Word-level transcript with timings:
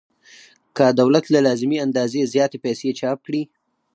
که 0.75 0.85
دولت 0.99 1.25
له 1.33 1.39
لازمې 1.47 1.77
اندازې 1.85 2.29
زیاتې 2.33 2.57
پیسې 2.65 2.89
چاپ 2.99 3.19
کړي 3.25 3.41